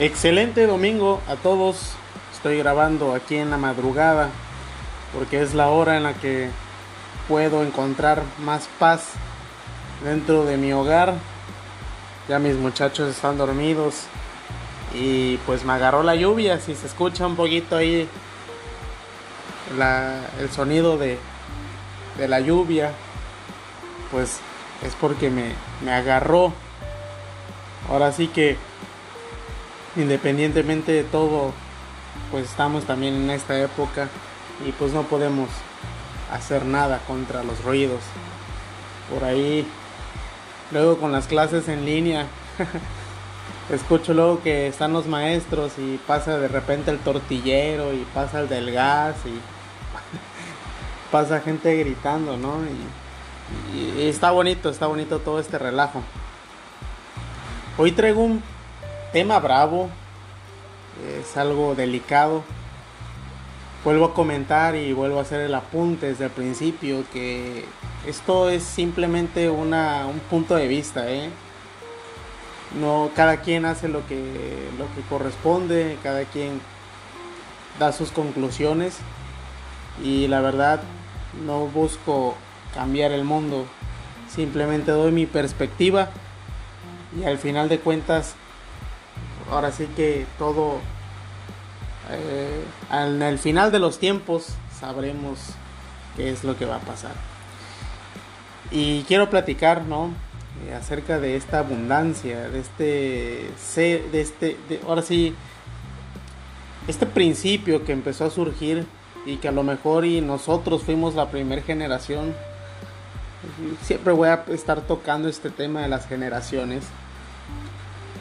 [0.00, 1.94] Excelente domingo a todos.
[2.32, 4.30] Estoy grabando aquí en la madrugada
[5.12, 6.50] porque es la hora en la que
[7.26, 9.08] puedo encontrar más paz
[10.04, 11.14] dentro de mi hogar.
[12.28, 14.04] Ya mis muchachos están dormidos
[14.94, 16.60] y pues me agarró la lluvia.
[16.60, 18.08] Si se escucha un poquito ahí
[20.38, 21.18] el sonido de,
[22.18, 22.92] de la lluvia,
[24.12, 24.38] pues
[24.86, 25.54] es porque me,
[25.84, 26.52] me agarró.
[27.88, 28.67] Ahora sí que
[29.98, 31.52] independientemente de todo,
[32.30, 34.08] pues estamos también en esta época
[34.66, 35.48] y pues no podemos
[36.32, 38.00] hacer nada contra los ruidos.
[39.12, 39.66] Por ahí,
[40.70, 42.26] luego con las clases en línea,
[43.70, 48.48] escucho luego que están los maestros y pasa de repente el tortillero y pasa el
[48.48, 49.38] del gas y
[51.12, 52.58] pasa gente gritando, ¿no?
[53.74, 56.02] Y, y está bonito, está bonito todo este relajo.
[57.78, 58.42] Hoy traigo un
[59.12, 59.88] tema bravo,
[61.20, 62.42] es algo delicado.
[63.84, 67.64] Vuelvo a comentar y vuelvo a hacer el apunte desde el principio que
[68.06, 71.30] esto es simplemente una, un punto de vista, ¿eh?
[72.78, 76.60] No, cada quien hace lo que, lo que corresponde, cada quien
[77.78, 78.98] da sus conclusiones
[80.02, 80.80] y la verdad
[81.46, 82.34] no busco
[82.74, 83.64] cambiar el mundo,
[84.28, 86.10] simplemente doy mi perspectiva
[87.18, 88.34] y al final de cuentas
[89.50, 90.78] ahora sí que todo
[92.10, 95.38] eh, en el final de los tiempos sabremos
[96.16, 97.12] qué es lo que va a pasar.
[98.70, 100.10] Y quiero platicar, ¿no?
[100.66, 105.34] Eh, acerca de esta abundancia, de este, de este, ahora sí,
[106.86, 108.86] este principio que empezó a surgir
[109.26, 112.34] y que a lo mejor y nosotros fuimos la primera generación.
[113.82, 116.84] Siempre voy a estar tocando este tema de las generaciones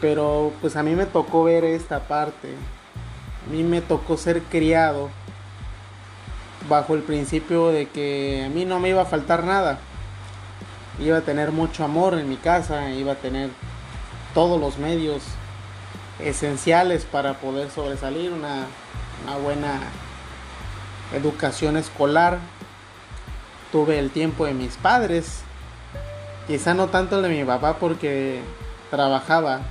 [0.02, 2.50] pero pues a mí me tocó ver esta parte.
[3.48, 5.09] A mí me tocó ser criado
[6.69, 9.80] bajo el principio de que a mí no me iba a faltar nada.
[11.00, 13.50] Iba a tener mucho amor en mi casa, iba a tener
[14.34, 15.24] todos los medios
[16.19, 18.66] esenciales para poder sobresalir, una,
[19.44, 19.80] buena
[21.13, 22.40] educación escolar.
[23.72, 25.41] Tuve el tiempo de mis padres,
[26.47, 28.41] quizá no tanto el de mi papá porque
[28.90, 29.62] trabajaba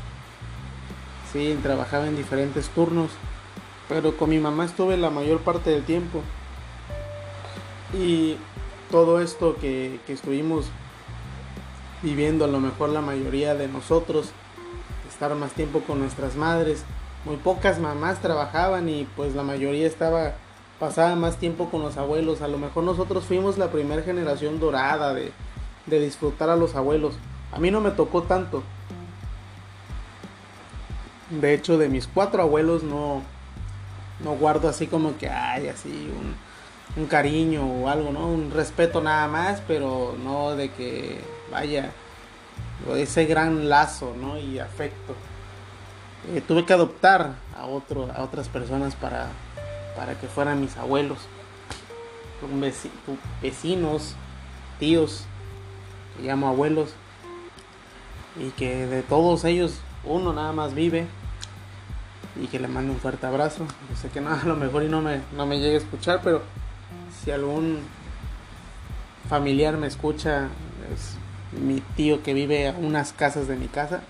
[1.63, 3.11] Trabajaba en diferentes turnos,
[3.89, 6.23] pero con mi mamá estuve la mayor parte del tiempo.
[7.93, 8.37] Y
[8.91, 10.67] todo esto que, que estuvimos
[12.03, 14.31] viviendo, a lo mejor la mayoría de nosotros,
[15.09, 16.85] estar más tiempo con nuestras madres,
[17.25, 20.35] muy pocas mamás trabajaban y pues la mayoría estaba
[20.79, 22.43] pasaba más tiempo con los abuelos.
[22.43, 25.33] A lo mejor nosotros fuimos la primera generación dorada de,
[25.87, 27.15] de disfrutar a los abuelos.
[27.53, 28.63] A mí no me tocó tanto,
[31.31, 33.23] de hecho, de mis cuatro abuelos no,
[34.23, 38.29] no guardo así como que hay así un, un, cariño o algo, ¿no?
[38.29, 41.21] Un respeto nada más, pero no de que
[41.51, 41.91] vaya
[42.97, 44.39] ese gran lazo, ¿no?
[44.39, 45.15] Y afecto.
[46.35, 49.29] Eh, tuve que adoptar a, otro, a otras personas para,
[49.97, 51.19] para que fueran mis abuelos,
[53.43, 54.15] vecinos,
[54.79, 55.25] tíos,
[56.17, 56.91] que llamo abuelos,
[58.39, 61.07] y que de todos ellos uno nada más vive
[62.41, 63.67] y que le mando un fuerte abrazo.
[63.91, 66.21] Yo sé que no, a lo mejor y no me, no me llegue a escuchar,
[66.23, 66.43] pero
[67.23, 67.79] si algún
[69.29, 70.49] familiar me escucha,
[70.93, 71.17] es
[71.61, 74.03] mi tío que vive a unas casas de mi casa,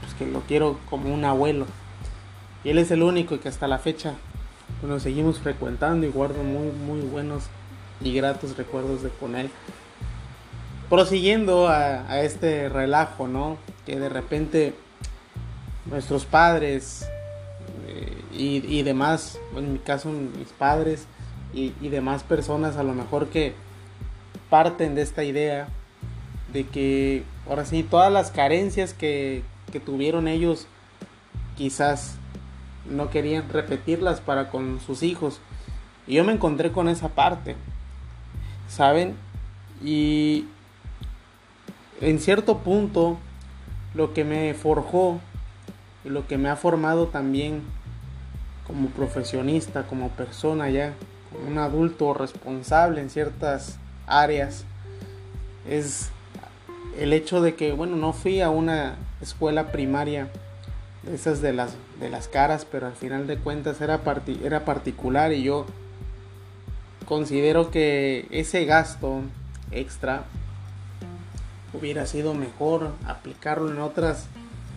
[0.00, 1.66] pues que lo quiero como un abuelo.
[2.62, 4.14] Y él es el único que hasta la fecha
[4.82, 7.44] nos seguimos frecuentando y guardo muy, muy buenos
[8.00, 9.50] y gratos recuerdos de con él.
[10.90, 13.56] Prosiguiendo a este relajo, ¿no?
[13.86, 14.74] Que de repente
[15.86, 17.06] nuestros padres
[17.86, 21.06] eh, y, demás, en mi caso mis padres
[21.52, 23.54] y, demás personas a lo mejor que
[24.50, 25.68] parten de esta idea
[26.52, 29.42] de que ahora sí todas las carencias que,
[29.72, 30.66] que tuvieron ellos
[31.56, 32.16] quizás
[32.90, 35.40] no querían repetirlas para con sus hijos.
[36.06, 37.56] Y yo me encontré con esa parte,
[38.68, 39.14] ¿saben?
[39.82, 40.46] Y
[42.00, 43.18] en cierto punto
[43.94, 45.20] lo que me forjó
[46.04, 47.62] y lo que me ha formado también
[48.66, 50.94] como profesionista, como persona ya,
[51.32, 54.64] como un adulto responsable en ciertas áreas,
[55.68, 56.10] es
[56.98, 60.28] el hecho de que, bueno, no fui a una escuela primaria
[61.12, 64.00] esas de las, de las caras, pero al final de cuentas era,
[64.42, 65.66] era particular y yo
[67.06, 69.20] considero que ese gasto
[69.70, 70.24] extra
[71.74, 74.26] hubiera sido mejor aplicarlo en otras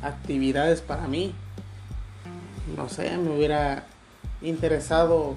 [0.02, 1.34] actividades para mí.
[2.76, 3.86] no sé, me hubiera
[4.42, 5.36] interesado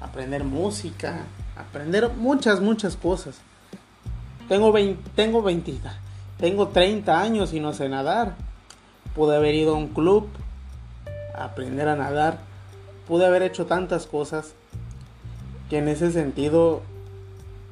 [0.00, 1.20] aprender música,
[1.56, 3.36] aprender muchas, muchas cosas.
[4.48, 5.78] Tengo 20, tengo 20,
[6.38, 8.34] tengo 30 años y no sé nadar.
[9.14, 10.28] Pude haber ido a un club
[11.34, 12.40] a aprender a nadar.
[13.06, 14.54] Pude haber hecho tantas cosas
[15.70, 16.82] que en ese sentido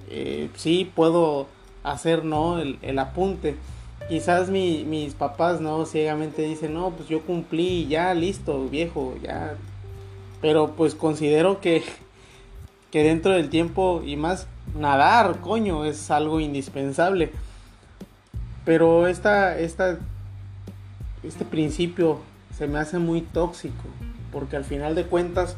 [0.09, 1.49] eh, sí puedo
[1.83, 3.57] hacer no el, el apunte.
[4.09, 9.55] Quizás mis papás no ciegamente dicen no pues yo cumplí ya listo viejo ya
[10.41, 11.85] pero pues considero que
[12.91, 17.31] que dentro del tiempo y más nadar coño es algo indispensable.
[18.65, 19.99] Pero esta esta
[21.23, 22.19] este principio
[22.57, 23.85] se me hace muy tóxico
[24.33, 25.57] porque al final de cuentas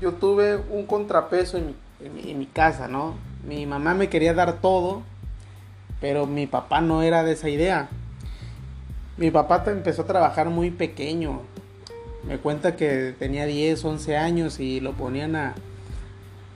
[0.00, 3.14] yo tuve un contrapeso en en mi casa no
[3.48, 5.02] mi mamá me quería dar todo
[6.00, 7.88] pero mi papá no era de esa idea.
[9.16, 11.40] Mi papá empezó a trabajar muy pequeño.
[12.26, 15.54] Me cuenta que tenía 10, 11 años y lo ponían a,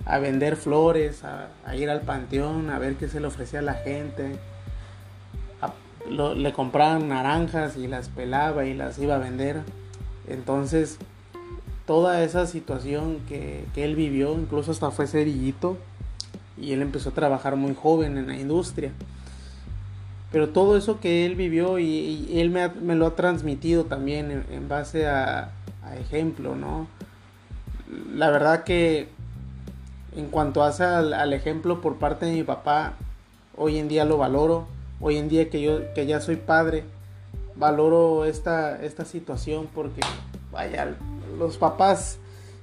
[0.05, 3.75] a vender flores, a, ir al panteón, a ver qué se le ofrecía a la
[3.75, 4.37] gente.
[6.09, 9.63] le compraban naranjas y las pelaba y las iba a vender.
[10.29, 10.99] Entonces,
[11.87, 15.79] toda esa situación que, que él vivió, incluso hasta fue cerillito,
[16.59, 18.93] y él empezó a trabajar muy joven en la industria.
[20.32, 25.09] Pero todo eso que él vivió y, él me, lo ha transmitido también en, base
[25.09, 25.50] a,
[25.99, 26.87] ejemplo, ¿no?
[28.15, 29.09] La verdad que
[30.17, 32.94] en cuanto hace al, ejemplo por parte de mi papá,
[33.56, 34.69] hoy en día lo valoro.
[35.00, 36.85] Hoy en día que yo que ya soy padre,
[37.56, 40.03] valoro esta, esta situación porque,
[40.53, 40.94] vaya,
[41.38, 42.19] los papás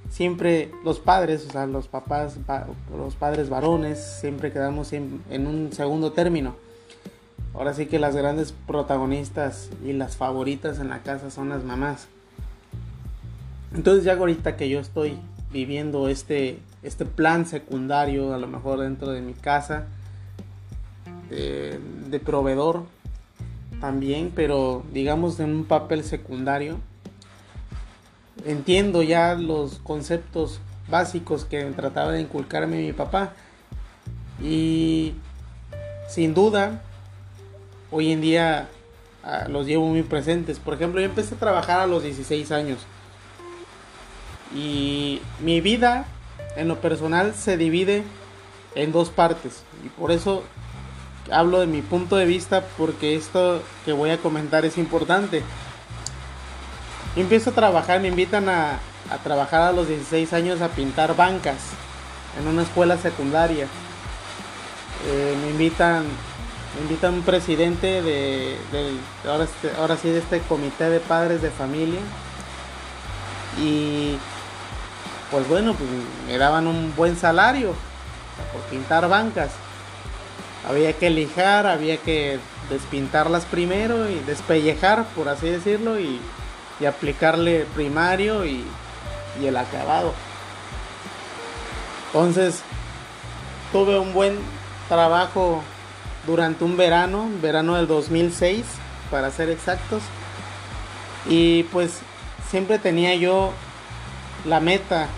[0.08, 2.38] siempre, los padres, o sea, los papás,
[2.96, 6.54] los padres varones, siempre quedamos en un segundo término
[7.54, 12.08] Ahora sí que las grandes protagonistas y las favoritas en la casa son las mamás.
[13.74, 15.18] Entonces ya ahorita que yo estoy
[15.52, 19.86] viviendo este, este plan secundario, a lo mejor dentro de mi casa,
[21.30, 22.84] de, proveedor
[23.80, 26.78] también, pero digamos en un papel secundario,
[28.46, 33.32] entiendo ya los conceptos básicos que trataba de inculcarme mi papá.
[34.42, 35.14] Y
[36.08, 36.82] sin duda
[37.90, 38.68] hoy en día
[39.24, 40.58] ah, los llevo muy presentes.
[40.58, 42.78] Por ejemplo, yo empecé a trabajar a los 16 años.
[44.54, 46.06] Y mi vida
[46.56, 48.04] en lo personal se divide
[48.74, 49.62] en dos partes.
[49.84, 50.42] Y por eso
[51.30, 55.42] hablo de mi punto de vista porque esto que voy a comentar es importante.
[57.16, 58.78] Empiezo a trabajar, me invitan a,
[59.24, 61.56] trabajar a los 16 años a pintar bancas
[62.38, 63.66] en una escuela secundaria.
[65.06, 66.04] Eh, me invitan
[66.74, 68.56] me invita un presidente de,
[69.26, 72.00] ahora, este, ahora sí de este comité de padres de familia.
[73.60, 74.16] Y
[75.30, 75.88] pues bueno pues
[76.26, 77.74] me daban un buen salario
[78.52, 79.50] por pintar bancas.
[80.68, 82.38] Había que lijar había que
[82.68, 86.20] despintarlas primero y despellejar por así decirlo y,
[86.78, 88.64] y aplicarle primario y,
[89.40, 90.12] y el acabado.
[92.08, 92.62] Entonces
[93.72, 94.38] tuve un buen
[94.88, 95.62] trabajo
[96.28, 98.64] durante un verano, verano del 2006
[99.10, 100.02] para ser exactos.
[101.26, 102.00] Y pues
[102.48, 103.52] siempre tenía yo
[104.44, 105.08] la meta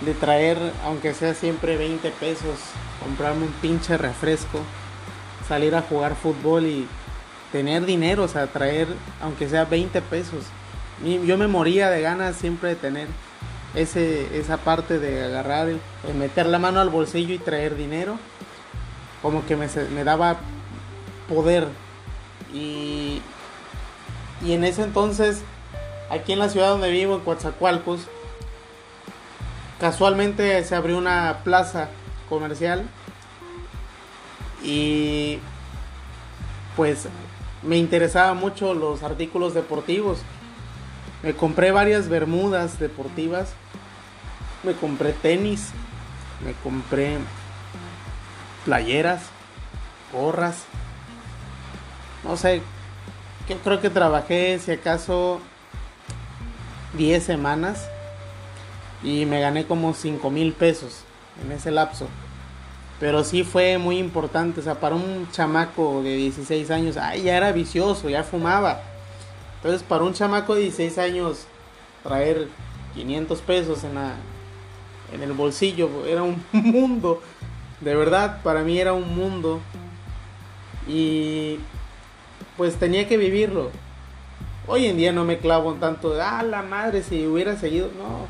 [0.00, 2.58] de traer, aunque sea siempre 20 pesos,
[3.02, 4.60] comprarme un pinche refresco,
[5.46, 6.86] salir a jugar fútbol y
[7.50, 8.86] tener dinero, o sea, traer,
[9.20, 10.44] aunque sea 20 pesos.
[11.26, 13.08] yo me moría de ganas siempre de tener
[13.74, 18.16] ese, esa parte de agarrar, de meter la mano al bolsillo y traer dinero
[19.22, 20.38] como que me, me daba
[21.28, 21.68] poder.
[22.52, 23.22] Y,
[24.44, 25.42] y en ese entonces,
[26.10, 28.00] aquí en la ciudad donde vivo, en Coatzacoalcos,
[29.78, 31.88] casualmente se abrió una plaza
[32.28, 32.88] comercial
[34.62, 35.38] y
[36.76, 37.08] pues
[37.62, 40.20] me interesaban mucho los artículos deportivos.
[41.22, 43.52] Me compré varias bermudas deportivas,
[44.62, 45.70] me compré tenis,
[46.44, 47.18] me compré
[48.64, 49.22] playeras,
[50.12, 50.64] gorras.
[52.24, 52.62] No sé,
[53.48, 55.40] yo creo que trabajé si acaso
[56.96, 57.88] 10 semanas
[59.02, 61.04] y me gané como 5 mil pesos
[61.44, 62.06] en ese lapso.
[62.98, 67.36] Pero sí fue muy importante, o sea, para un chamaco de 16 años, ay, ya
[67.36, 68.82] era vicioso, ya fumaba.
[69.56, 71.46] Entonces, para un chamaco de 16 años,
[72.02, 72.48] traer
[72.94, 74.14] 500 pesos en, la,
[75.12, 77.22] en el bolsillo era un mundo.
[77.80, 79.60] De verdad, para mí era un mundo.
[80.86, 81.58] Y
[82.56, 83.70] pues tenía que vivirlo.
[84.66, 87.90] Hoy en día no me clavo tanto de, ah, la madre, si hubiera seguido.
[87.96, 88.26] No,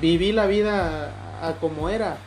[0.00, 1.12] viví la vida
[1.42, 2.18] a, como era.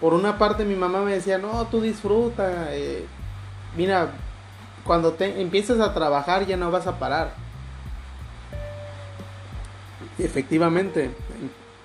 [0.00, 2.74] Por una parte mi mamá me decía, no, tú disfruta.
[2.74, 3.04] Eh,
[3.76, 4.10] mira,
[4.84, 7.34] cuando te empieces a trabajar ya no vas a parar.
[10.18, 11.10] Efectivamente,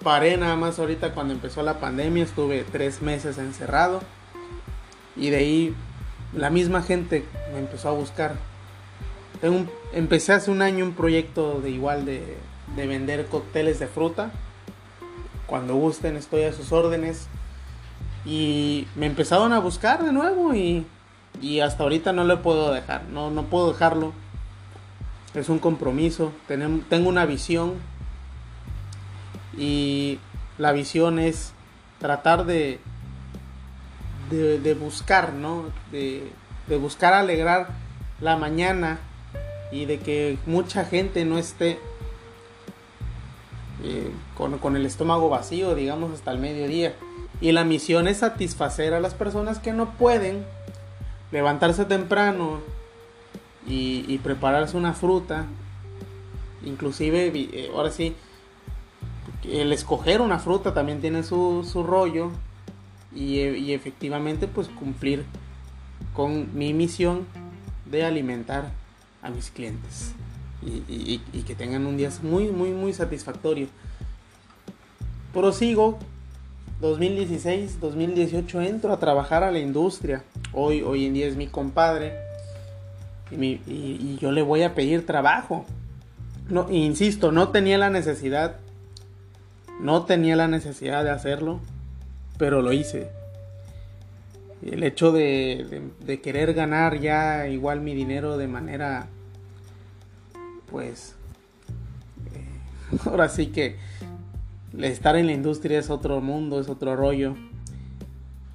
[0.04, 4.02] paré nada más ahorita cuando empezó la pandemia, estuve tres meses encerrado.
[5.16, 5.76] Y de ahí
[6.34, 8.36] la misma gente me empezó a buscar.
[9.94, 12.38] empecé hace un año un proyecto de igual de,
[12.76, 14.32] de vender cócteles de fruta.
[15.46, 17.28] Cuando gusten estoy a sus órdenes.
[18.26, 20.86] Y me empezaron a buscar de nuevo y,
[21.42, 23.06] y hasta ahorita no lo puedo dejar.
[23.06, 24.14] No, no puedo dejarlo.
[25.34, 26.32] Es un compromiso.
[26.48, 27.76] tengo una visión.
[29.58, 30.20] Y
[30.58, 31.54] la visión es
[32.00, 32.80] tratar de,
[34.30, 35.66] de, buscar, ¿no?
[35.92, 36.32] De,
[36.80, 37.70] buscar alegrar
[38.22, 39.00] la mañana
[39.72, 41.80] y de que mucha gente no esté
[43.84, 46.94] eh, con, con, el estómago vacío, digamos, hasta el mediodía.
[47.42, 50.46] Y la misión es satisfacer a las personas que no pueden
[51.32, 52.60] levantarse temprano
[53.68, 55.46] y, prepararse una fruta.
[56.66, 58.16] Inclusive, eh, ahora sí,
[59.52, 62.32] el escoger una fruta también tiene su, su rollo
[63.16, 65.26] y, efectivamente pues cumplir
[66.14, 67.26] con mi misión
[67.86, 68.72] de alimentar
[69.22, 70.14] a mis clientes
[70.62, 73.68] y, que tengan un día muy muy muy satisfactorio.
[75.34, 75.98] Prosigo
[76.82, 80.24] 2016 2018 entro a trabajar a la industria.
[80.54, 82.14] Hoy hoy en día es mi compadre
[83.32, 85.66] y, yo le voy a pedir trabajo.
[86.50, 88.58] No insisto no tenía la necesidad
[89.80, 91.60] no tenía la necesidad de hacerlo
[92.38, 93.10] pero lo hice.
[94.66, 95.92] El hecho de,
[96.24, 99.08] querer ganar ya igual mi dinero de manera,
[100.70, 101.16] pues,
[102.34, 103.76] eh, ahora sí que
[104.80, 107.36] estar en la industria es otro mundo, es otro rollo.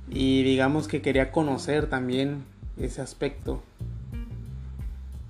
[0.08, 2.44] Y digamos que quería conocer también
[2.76, 3.62] ese aspecto.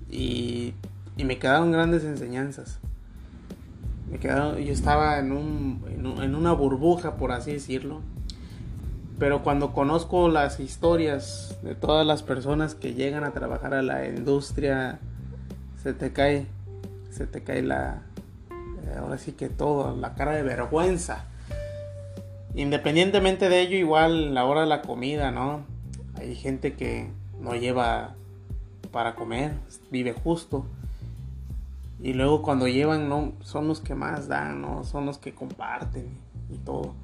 [0.09, 0.73] Y,
[1.17, 2.79] me quedaron grandes enseñanzas.
[4.13, 5.83] Me quedaron, yo estaba en, un,
[6.21, 8.01] en una burbuja, por así decirlo
[9.19, 14.07] pero cuando conozco las historias de todas las personas que llegan a trabajar a la
[14.07, 14.99] industria,
[15.81, 16.47] se te cae,
[17.09, 18.01] se te cae la,
[18.51, 21.25] eh, ahora sí que todo, la cara de vergüenza.
[22.55, 25.61] Independientemente de ello, igual la hora de la comida, ¿no?
[26.15, 28.15] Hay gente que no lleva
[28.91, 29.53] para comer,
[29.89, 30.65] vive justo.
[32.03, 34.83] Y luego cuando llevan, no, son los que más dan, ¿no?
[34.83, 36.09] Son los que comparten
[36.49, 36.95] y todo.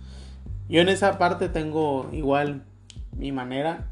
[0.68, 2.66] Yo en esa parte tengo igual
[3.16, 3.92] mi manera.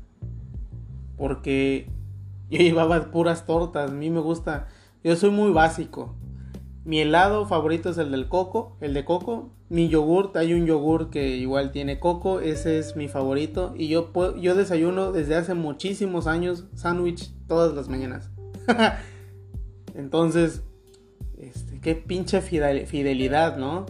[1.15, 1.89] Porque
[2.49, 3.89] yo llevaba puras tortas.
[3.89, 4.67] A mí me gusta.
[5.01, 6.13] Yo soy muy básico.
[6.83, 9.49] Mi helado favorito es el del coco, el de coco.
[9.69, 13.73] Mi yogurt, hay un yogurt que igual tiene coco, ese es mi favorito.
[13.77, 18.29] Y yo, yo desayuno desde hace muchísimos años sándwich todas las mañanas.
[19.95, 20.63] Entonces,
[21.87, 23.85] qué pinche fidelidad, ¿no?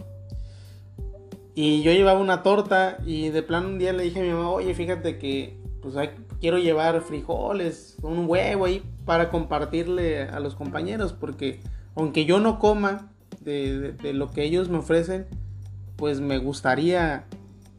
[1.56, 4.50] Y yo llevaba una torta y de plano un día le dije a mi mamá,
[4.50, 5.96] oye, fíjate que pues
[6.40, 11.58] quiero llevar frijoles, un huevo ahí para compartirle a los compañeros, porque
[11.96, 15.26] aunque yo no coma de, lo que ellos me ofrecen,
[15.96, 17.24] pues me gustaría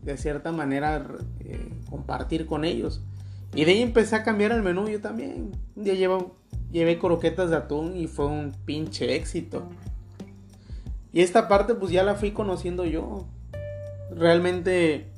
[0.01, 1.01] de cierta manera
[1.39, 3.01] eh, compartir con ellos.
[3.55, 5.51] Y de ahí empecé a cambiar el menú yo también.
[5.77, 5.93] Un día
[6.73, 9.69] llevé croquetas de atún y fue un pinche éxito.
[11.11, 13.27] Y esta parte pues ya la fui conociendo yo
[14.11, 15.11] realmente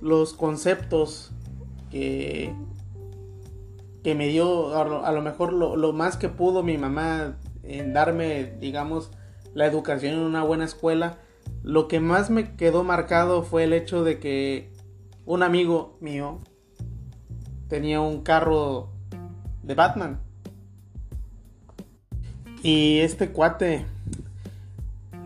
[0.00, 1.32] los conceptos
[1.90, 2.52] que,
[4.02, 9.10] que me dio, a lo, mejor lo, más que pudo mi mamá en darme, digamos,
[9.54, 11.18] la educación en una buena escuela,
[11.62, 14.72] lo que más me quedó marcado fue el hecho de que
[15.24, 16.40] un amigo mío
[17.68, 18.90] tenía un carro
[19.62, 20.20] de Batman.
[22.62, 23.86] Y este cuate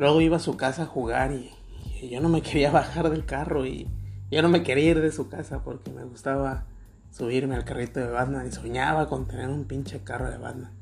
[0.03, 3.65] luego iba a su casa a jugar y yo no me quería bajar del carro
[3.65, 3.87] y
[4.31, 6.65] yo no me quería ir de su casa porque me gustaba
[7.11, 10.73] subirme al carrito de Batman y soñaba con tener un pinche carro de Batman.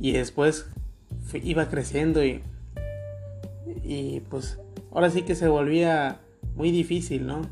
[0.00, 0.66] Y después
[1.34, 2.42] iba creciendo y,
[3.84, 4.58] y pues
[4.92, 6.20] ahora sí que se volvía
[6.56, 7.42] muy difícil, ¿no?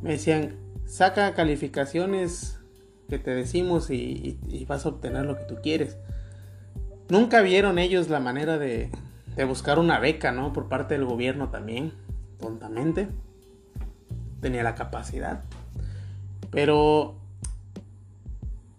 [0.00, 0.56] Me decían,
[0.86, 2.58] saca calificaciones
[3.08, 5.98] que te decimos y, y vas a obtener lo que tú quieres.
[7.10, 8.90] Nunca vieron ellos la manera de,
[9.36, 10.52] de buscar una beca, ¿no?
[10.52, 11.92] Por parte del gobierno también,
[12.38, 13.08] tontamente.
[14.40, 15.42] Tenía la capacidad.
[16.50, 17.14] Pero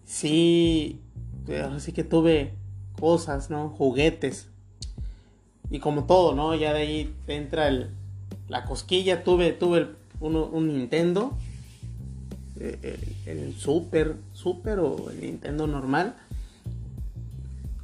[0.04, 1.00] sí,
[1.78, 2.54] sí que tuve
[3.00, 3.70] cosas, ¿no?
[3.70, 4.48] Juguetes.
[5.70, 6.54] Y como todo, ¿no?
[6.54, 7.90] Ya de ahí entra el,
[8.48, 9.24] la cosquilla.
[9.24, 9.88] Tuve, tuve
[10.20, 11.36] un Nintendo.
[12.60, 16.14] Eh, el, el, Super, Super o el Nintendo normal.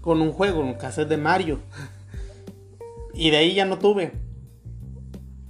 [0.00, 1.58] Con un juego, un cassette de Mario.
[3.14, 4.12] Y de ahí ya no tuve.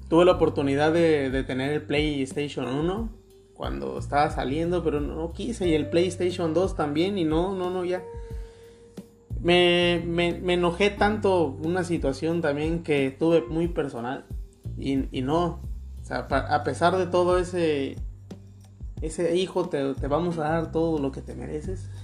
[0.09, 3.11] Tuve la oportunidad de, tener el PlayStation 1
[3.55, 5.69] cuando estaba saliendo, pero no quise.
[5.69, 7.19] Y el PlayStation 2 también.
[7.19, 8.03] Y no, no, no, ya.
[9.41, 14.27] Me, me, enojé tanto una situación también que tuve muy personal.
[14.79, 15.61] Y, y no.
[16.03, 17.97] O sea, a pesar de todo ese.
[19.01, 21.89] Ese hijo, te, te vamos a dar todo lo que te mereces.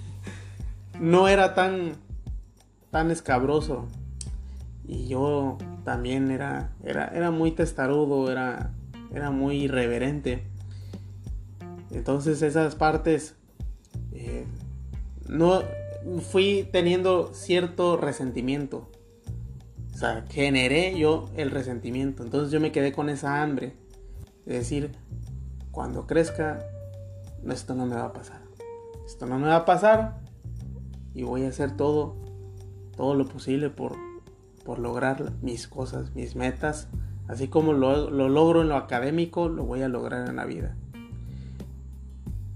[1.01, 1.93] No era tan.
[2.91, 3.87] tan escabroso
[4.89, 8.73] y yo también era, era, era muy testarudo, era,
[9.13, 10.47] era muy irreverente.
[11.91, 13.35] Entonces esas partes
[14.13, 14.47] eh,
[15.29, 15.63] no
[16.21, 18.89] fui teniendo cierto resentimiento.
[19.93, 22.23] O sea, generé yo el resentimiento.
[22.23, 23.75] Entonces yo me quedé con esa hambre.
[24.45, 24.93] De decir,
[25.73, 26.65] cuando crezca,
[27.49, 28.43] esto no me va a pasar.
[29.05, 30.21] Esto no me va a pasar.
[31.15, 32.17] Y voy a hacer todo,
[32.97, 33.97] todo lo posible por,
[34.67, 36.89] por lograr mis cosas, mis metas.
[37.29, 40.77] Así como lo, logro en lo académico, lo voy a lograr en la vida.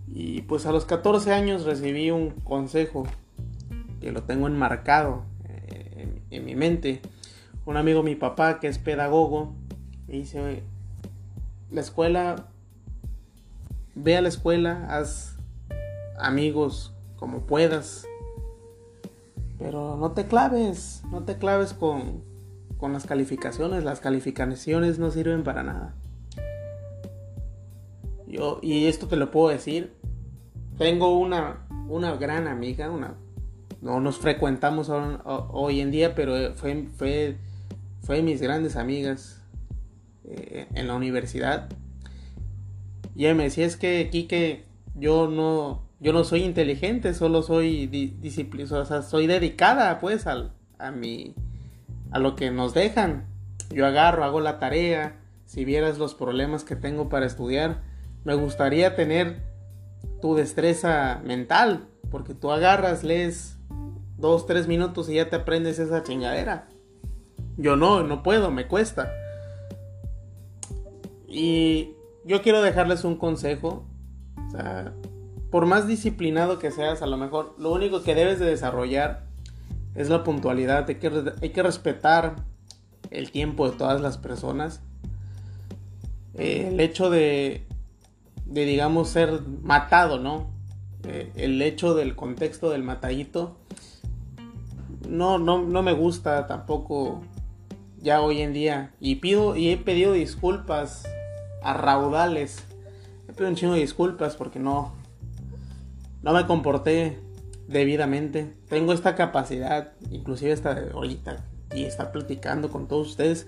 [0.09, 3.07] Y pues a los 14 años recibí un consejo
[4.00, 7.00] que lo tengo enmarcado eh, en, mi mente.
[7.64, 9.55] Un amigo, mi papá, que es pedagogo,
[10.09, 10.64] me dice,
[11.71, 12.49] la escuela,
[13.95, 15.37] ve a la escuela, haz
[16.19, 18.07] amigos como puedas,
[19.61, 22.25] pero no te claves, no te claves con,
[22.79, 23.85] con las calificaciones.
[23.85, 25.95] Las calificaciones no sirven para nada.
[28.26, 29.93] Yo, y esto te lo puedo decir.
[30.79, 33.17] Tengo una, una gran amiga, una,
[33.83, 37.37] no nos frecuentamos hoy en día, pero fue, fue,
[38.00, 39.43] fue mis grandes amigas
[40.25, 41.69] eh, en la universidad.
[43.15, 48.80] Y me decía, es que que yo no, yo no soy inteligente, solo soy disciplinada,
[48.80, 51.34] o sea, soy dedicada pues al, a mi,
[52.10, 53.26] a lo que nos dejan.
[53.71, 57.82] Yo agarro, hago la tarea, si vieras los problemas que tengo para estudiar,
[58.25, 59.43] me gustaría tener
[60.23, 63.58] tu destreza mental, porque tú agarras, lees
[64.17, 66.69] dos, tres minutos y ya te aprendes esa chingadera.
[67.56, 69.13] Yo no, no puedo, me cuesta.
[71.28, 73.84] Y yo quiero dejarles un consejo.
[74.47, 74.95] O sea,
[75.50, 79.25] por más disciplinado que seas, a lo mejor lo único que debes de desarrollar
[79.95, 80.89] es la puntualidad.
[80.89, 82.36] Hay que, hay que respetar
[83.10, 84.80] el tiempo de todas las personas.
[86.34, 87.67] Eh, el hecho de,
[88.47, 90.50] de, digamos, ser matado, ¿no?
[91.04, 93.56] Eh, el hecho del contexto del matadito
[95.08, 97.23] no, no, no me gusta tampoco
[97.99, 98.95] ya hoy en día.
[99.00, 101.08] Y pido y he pedido disculpas
[101.63, 102.65] a raudales.
[103.28, 104.93] He pedido un chingo de disculpas porque no,
[106.23, 107.19] no me comporté
[107.67, 108.54] debidamente.
[108.69, 113.47] Tengo esta capacidad, inclusive esta ahorita, y estar platicando con todos ustedes.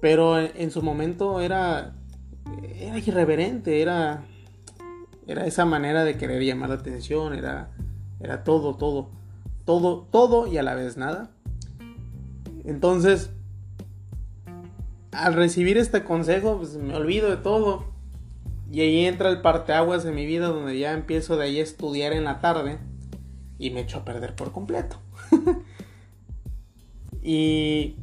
[0.00, 1.94] Pero en, su momento era,
[2.74, 4.24] era irreverente, era,
[5.28, 7.70] era esa manera de querer llamar la atención, era,
[8.18, 9.10] era todo, todo,
[9.64, 11.30] todo, todo y a la vez nada.
[12.64, 13.30] Entonces,
[15.12, 17.91] al recibir este consejo, pues me olvido de todo.
[18.72, 22.14] Y ahí entra el parteaguas de mi vida donde ya empiezo de ahí a estudiar
[22.14, 22.78] en la tarde
[23.58, 24.96] y me echo a perder por completo.
[27.22, 27.96] y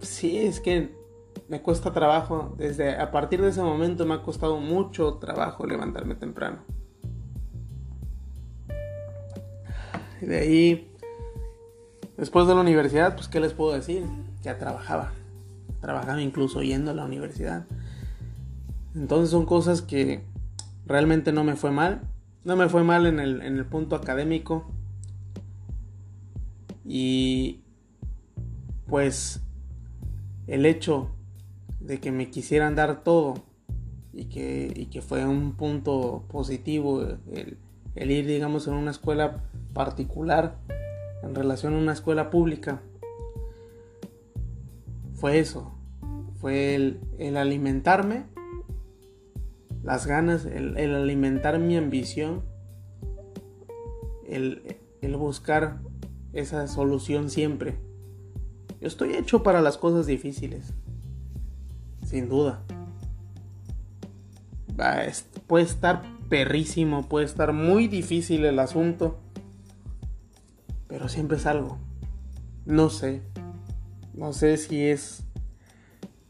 [0.00, 0.92] sí, es que
[1.48, 2.52] me cuesta trabajo.
[2.58, 6.64] Desde a partir de ese momento me ha costado mucho trabajo levantarme temprano.
[10.20, 10.92] Y de ahí,
[12.16, 14.04] después de la universidad, pues, ¿qué les puedo decir?
[14.42, 15.12] Ya trabajaba
[15.82, 17.66] trabajaba incluso yendo a la universidad.
[18.94, 20.24] Entonces son cosas que
[20.86, 22.02] realmente no me fue mal.
[22.44, 24.64] No me fue mal en el, en el punto académico.
[26.84, 27.60] Y
[28.86, 29.42] pues
[30.46, 31.10] el hecho
[31.80, 33.34] de que me quisieran dar todo
[34.12, 37.58] y que, y que fue un punto positivo el,
[37.96, 39.42] el ir, digamos, en una escuela
[39.72, 40.58] particular
[41.22, 42.82] en relación a una escuela pública
[45.22, 45.70] fue eso,
[46.40, 48.24] fue el, alimentarme,
[49.84, 52.42] las ganas, el, alimentar mi ambición,
[54.26, 54.76] el,
[55.16, 55.78] buscar
[56.32, 57.76] esa solución siempre.
[58.80, 60.74] Yo estoy hecho para las cosas difíciles,
[62.04, 62.64] sin duda.
[65.46, 69.20] Puede estar perrísimo, puede estar muy difícil el asunto,
[70.88, 71.78] pero siempre es algo.
[72.66, 73.22] No sé,
[74.14, 75.24] no sé si es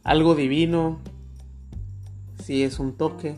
[0.05, 1.01] algo divino,
[2.42, 3.37] si es un toque,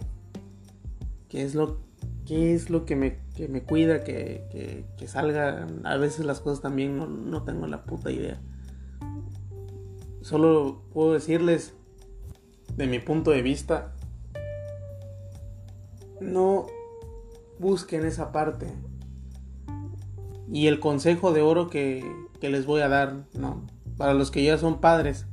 [1.29, 1.79] qué es lo,
[2.27, 5.67] qué es lo que, me, me cuida, que, que, salga.
[5.85, 8.41] A veces las cosas también no, no tengo la puta idea.
[10.23, 11.75] Solo puedo decirles,
[12.77, 13.95] de mi punto de vista,
[16.21, 16.67] no
[17.59, 18.67] busquen esa parte.
[20.51, 22.05] Y el consejo de oro que,
[22.41, 23.67] que les voy a dar, ¿no?
[23.97, 25.27] Para los que ya son padres,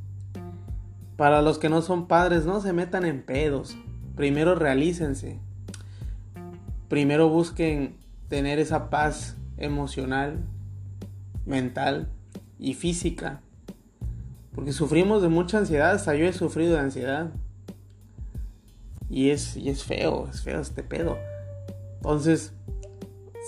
[1.22, 3.78] para los que no son padres, no se metan en pedos.
[4.16, 5.40] Primero realícense.
[6.88, 7.96] Primero busquen
[8.28, 10.40] tener esa paz emocional,
[11.46, 12.10] mental
[12.58, 13.42] y física.
[14.56, 17.32] Porque sufrimos de mucha ansiedad, hasta yo he sufrido de ansiedad.
[19.12, 21.20] Y es, y es feo, es feo este pedo.
[21.98, 22.54] Entonces,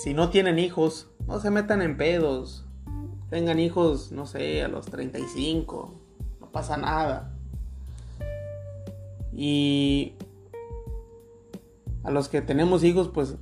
[0.03, 2.62] si no tienen hijos, no se metan en pedos.
[3.33, 5.91] Tengan hijos, no sé, a los 35.
[6.39, 7.33] No pasa nada.
[9.31, 10.13] Y
[12.03, 13.37] a los que tenemos hijos, pues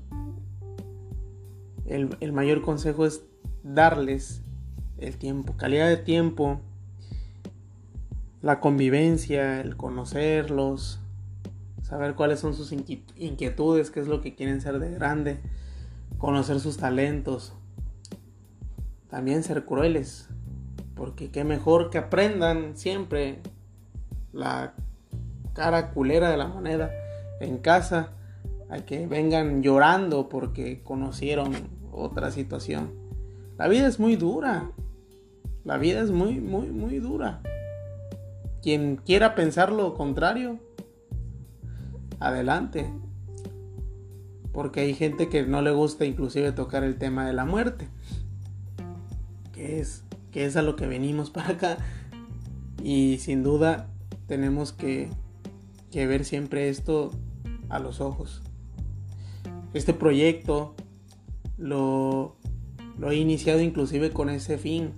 [1.83, 3.25] el, el, mayor consejo es
[3.63, 4.43] darles
[4.97, 6.61] el tiempo, calidad de tiempo,
[8.41, 11.01] la convivencia, el conocerlos,
[11.81, 15.41] saber cuáles son sus inquietudes, qué es lo que quieren ser de grande,
[16.17, 17.55] conocer sus talentos,
[19.11, 20.29] también ser crueles,
[20.95, 23.39] porque qué mejor que aprendan siempre
[24.31, 24.73] la
[25.53, 26.89] cara culera de la moneda
[27.41, 28.13] en casa
[28.69, 31.51] a que vengan llorando porque conocieron
[31.91, 32.93] otra situación.
[33.57, 34.71] La vida es muy dura.
[35.65, 37.41] La vida es muy, muy, muy dura.
[38.61, 40.57] Quien quiera pensar lo contrario,
[42.21, 42.89] adelante.
[44.53, 47.89] Porque hay gente que no le gusta inclusive tocar el tema de la muerte.
[49.61, 51.77] Es, que es a lo que venimos para acá.
[52.83, 53.87] Y sin duda
[54.27, 55.09] tenemos que
[55.91, 57.11] que ver siempre esto
[57.69, 58.41] a los ojos.
[59.73, 60.73] Este proyecto
[61.57, 62.35] lo,
[62.97, 64.93] lo he iniciado inclusive con ese fin,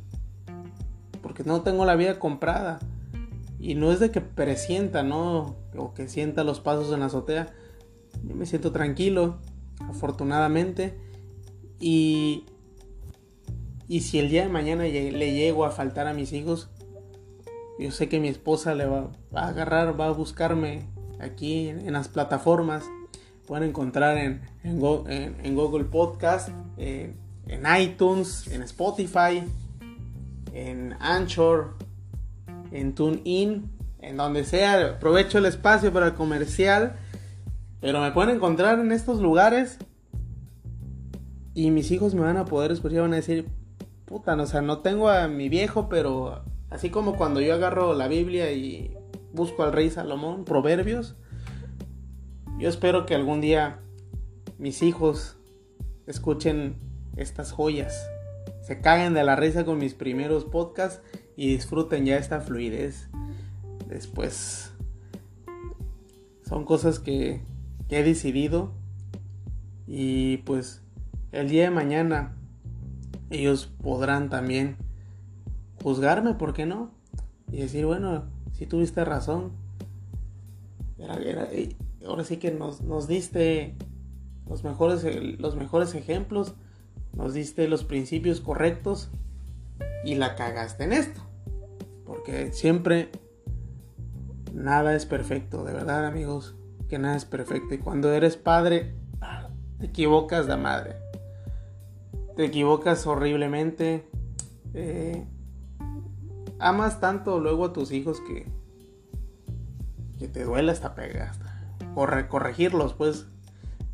[1.21, 2.80] porque no tengo la vida comprada.
[3.60, 5.56] Y no es de que presienta, ¿no?
[5.78, 7.54] O que sienta los pasos en la azotea.
[8.23, 9.38] Yo me siento tranquilo,
[9.80, 10.97] afortunadamente.
[11.80, 12.45] Y,
[13.88, 16.69] y si el día de mañana le llego a faltar a mis hijos,
[17.80, 20.86] yo sé que mi esposa le va, a agarrar, va a buscarme
[21.19, 22.86] aquí en, las plataformas.
[23.48, 24.41] Pueden encontrar en,
[24.80, 29.43] Google Podcast, en iTunes, en Spotify,
[30.54, 31.76] en Anchor,
[32.72, 33.69] en TuneIn,
[34.00, 34.91] en donde sea.
[34.91, 36.98] Aprovecho el espacio para el comercial.
[37.82, 39.78] Pero me pueden encontrar en estos lugares.
[41.54, 43.02] Y mis hijos me van a poder escuchar.
[43.02, 43.48] Van a decir,
[44.13, 48.08] puta, o sea, no tengo a mi viejo, pero Así como cuando yo agarro la
[48.08, 48.97] Biblia y
[49.32, 51.15] busco al rey Salomón, proverbios,
[52.58, 53.80] yo espero que algún día
[54.58, 55.38] mis hijos
[56.08, 56.78] escuchen
[57.15, 58.10] estas joyas,
[58.63, 60.99] se caguen de la risa con mis primeros podcasts
[61.36, 63.08] y disfruten ya esta fluidez.
[63.88, 64.73] Después
[66.43, 67.43] son cosas que,
[67.88, 68.71] que he decidido
[69.86, 70.82] y pues
[71.32, 72.36] el día de mañana
[73.34, 74.78] ellos podrán también
[75.82, 76.91] juzgarme, ¿por qué no?
[77.52, 79.52] Y decir, bueno, si tuviste razón.
[82.06, 83.76] ahora sí que nos, nos diste
[84.48, 85.06] los mejores,
[85.39, 86.56] los mejores ejemplos,
[87.13, 89.10] nos diste los principios correctos
[90.04, 91.22] y la cagaste en esto.
[92.06, 93.10] Porque siempre
[94.54, 96.56] nada es perfecto, de verdad amigos,
[96.89, 97.74] que nada es perfecto.
[97.74, 98.93] Y cuando eres padre,
[99.80, 101.02] te equivocas de madre.
[102.36, 104.08] Te equivocas horriblemente.
[104.74, 105.24] Eh,
[106.60, 108.48] amas tanto luego a tus hijos que,
[110.17, 111.32] que te duele hasta pegar,
[112.30, 113.28] corregirlos, pues,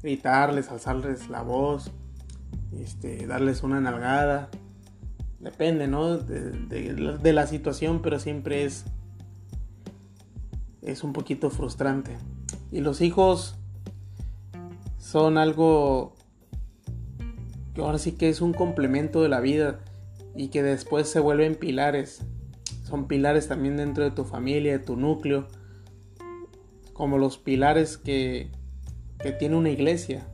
[0.01, 1.91] gritarles, alzarles la voz,
[2.71, 4.49] este, darles una nalgada.
[5.39, 6.17] Depende, ¿no?
[6.17, 8.85] De, de, la situación, pero siempre es,
[10.81, 12.17] es un poquito frustrante.
[12.71, 13.55] Y los hijos
[14.97, 16.13] son algo
[17.83, 19.79] ahora sí que es un complemento de la vida
[20.35, 22.23] y que después se vuelven pilares
[22.89, 25.47] son pilares también dentro de tu familia, de tu núcleo,
[26.91, 28.51] como los pilares que,
[29.19, 30.27] que tiene una iglesia.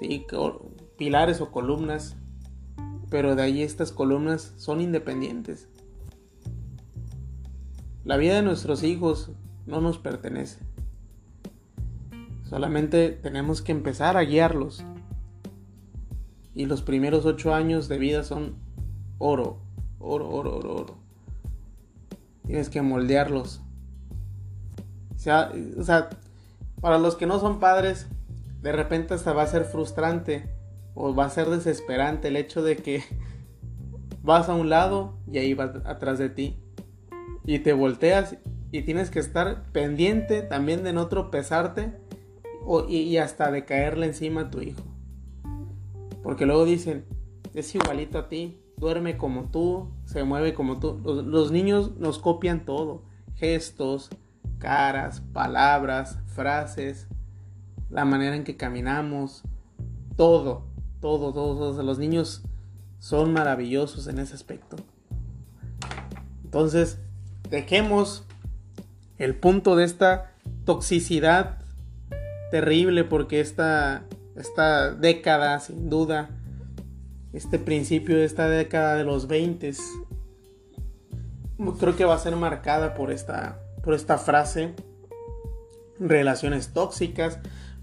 [0.00, 0.26] Sí,
[0.98, 2.16] pilares o columnas,
[3.10, 5.68] pero de ahí estas columnas son independientes.
[8.04, 9.30] La vida de nuestros hijos
[9.66, 10.58] no nos pertenece.
[12.42, 14.84] Solamente tenemos que empezar a guiarlos.
[16.54, 18.56] Y los primeros ocho años de vida son
[19.18, 19.58] oro,
[19.98, 20.96] oro, oro, oro, oro.
[22.46, 23.60] Tienes que moldearlos.
[25.14, 26.10] O sea, o sea,
[26.80, 28.06] para los que no son padres,
[28.62, 30.48] de repente hasta va a ser frustrante
[30.94, 33.02] o va a ser desesperante el hecho de que
[34.22, 36.56] vas a un lado y ahí va atrás de ti.
[37.46, 38.36] Y te volteas
[38.70, 41.92] y tienes que estar pendiente también de no tropezarte
[42.64, 44.82] o, y, hasta de caerle encima a tu hijo.
[46.24, 47.04] Porque luego dicen,
[47.52, 50.98] es igualito a ti, duerme como tú, se mueve como tú.
[51.04, 53.02] Los, niños nos copian todo,
[53.36, 54.08] gestos,
[54.58, 57.08] caras, palabras, frases,
[57.90, 59.42] la manera en que caminamos,
[60.16, 60.64] todo,
[61.02, 62.42] todo, todo, Los niños
[62.98, 64.76] son maravillosos en ese aspecto.
[66.42, 67.00] Entonces,
[67.50, 68.24] dejemos
[69.18, 70.32] el punto de esta
[70.64, 71.58] toxicidad
[72.50, 76.30] terrible porque esta, esta década, sin duda,
[77.32, 79.72] este principio de esta década de los 20
[81.78, 84.74] creo que va a ser marcada por esta, por esta frase,
[85.98, 87.38] relaciones tóxicas,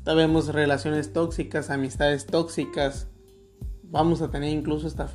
[0.06, 3.08] vemos relaciones tóxicas, amistades tóxicas,
[3.84, 5.08] vamos a tener incluso esta...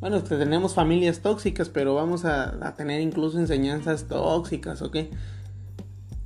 [0.00, 4.96] Bueno, tenemos familias tóxicas, pero vamos a, a tener incluso enseñanzas tóxicas, ¿ok?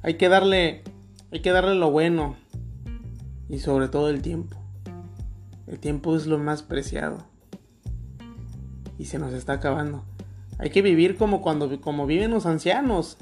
[0.02, 0.82] Hay que darle,
[1.30, 2.36] hay que darle lo bueno
[3.52, 4.56] y sobre todo el tiempo.
[5.66, 7.18] El tiempo es lo más preciado
[8.98, 10.04] y se nos está acabando.
[10.58, 13.18] Hay que vivir como cuando como viven los ancianos.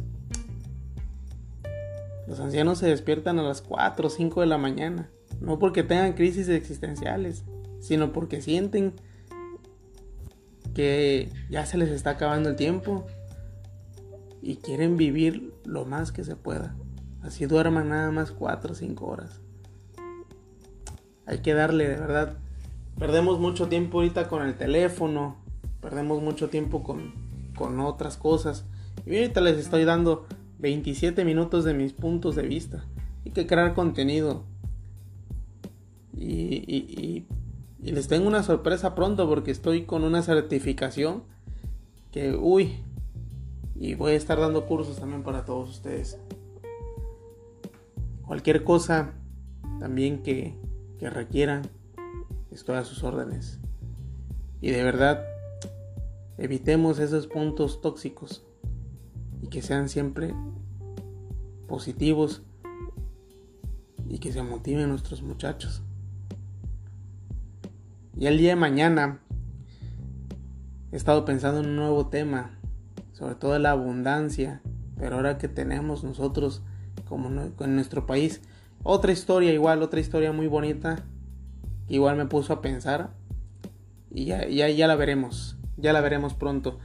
[2.29, 6.13] Los ancianos se despiertan a las 4 o 5 de la mañana, no porque tengan
[6.13, 7.45] crisis existenciales,
[7.81, 8.95] sino porque sienten
[10.75, 13.05] que ya se les está acabando el tiempo
[14.41, 16.77] y quieren vivir lo más que se pueda.
[17.21, 19.41] Así duerman nada más 4 o 5 horas.
[21.31, 22.39] Hay que darle, de verdad.
[22.99, 25.37] Perdemos mucho tiempo ahorita con el teléfono,
[25.81, 27.13] perdemos mucho tiempo con,
[27.55, 28.65] con otras cosas.
[29.07, 30.27] Y ahorita les estoy dando
[30.59, 32.85] 27 minutos de mis puntos de vista.
[33.25, 34.43] Hay que crear contenido.
[36.17, 37.27] Y, y,
[37.81, 41.23] y les tengo una sorpresa pronto porque estoy con una certificación
[42.11, 42.81] que, uy,
[43.77, 46.19] y voy a estar dando cursos también para todos ustedes.
[48.27, 49.13] Cualquier cosa
[49.79, 50.59] también que,
[51.01, 51.63] que requieran,
[52.51, 53.59] estoy a sus órdenes.
[54.61, 55.25] Y de verdad,
[56.37, 58.45] evitemos esos puntos tóxicos
[59.41, 60.35] y que sean siempre
[61.67, 62.43] positivos
[64.11, 65.83] y que se motiven nuestros muchachos.
[68.15, 69.23] Y el día de mañana
[70.93, 72.59] he estado pensando en un nuevo tema
[73.13, 74.61] sobre todo la abundancia,
[74.99, 76.63] pero ahora que tenemos nosotros
[77.09, 78.43] como en nuestro país,
[78.83, 81.05] otra historia igual, otra historia muy bonita,
[81.89, 83.11] igual me puso a pensar
[84.11, 86.79] y ya, ya, ya la veremos, ya la veremos pronto.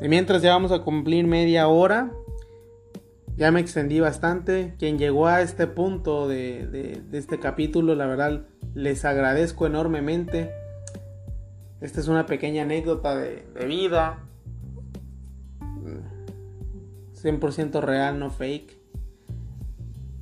[0.00, 2.12] De mientras ya vamos a cumplir media hora,
[3.36, 4.74] ya me extendí bastante.
[4.78, 10.50] Quien llegó a este punto de, este capítulo, la verdad, les agradezco enormemente.
[11.80, 14.18] Esta es una pequeña anécdota de, de vida.
[17.22, 18.73] 100% real, no fake.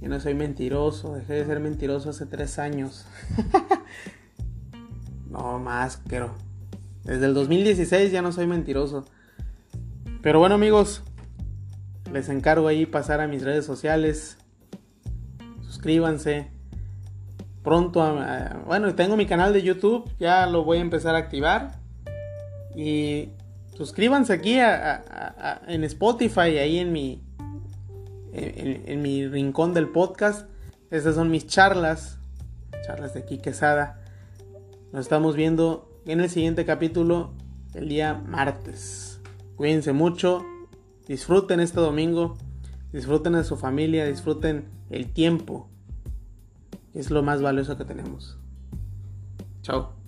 [0.02, 3.06] Yo no soy mentiroso, dejé de ser mentiroso hace tres años.
[5.30, 6.34] no más, pero
[7.04, 9.04] desde el 2016 ya no soy mentiroso.
[10.20, 11.04] Pero bueno amigos,
[12.12, 14.38] les encargo ahí pasar a mis redes sociales.
[15.62, 16.50] Suscríbanse.
[17.62, 18.18] Pronto,
[18.66, 21.78] bueno, tengo mi canal de YouTube, ya lo voy a empezar a activar.
[22.74, 23.28] Y
[23.76, 27.22] suscríbanse aquí en Spotify, ahí en mi,
[28.32, 30.48] en, mi rincón del podcast.
[30.90, 32.18] Estas son mis charlas,
[32.86, 34.02] charlas de aquí Quesada.
[34.92, 37.32] Nos estamos viendo en el siguiente capítulo
[37.74, 39.20] el día martes.
[39.56, 40.44] Cuídense mucho,
[41.06, 42.36] disfruten este domingo,
[42.92, 45.68] disfruten de su familia, disfruten el tiempo,
[46.94, 48.38] es lo más valioso que tenemos.
[49.62, 50.01] Chao.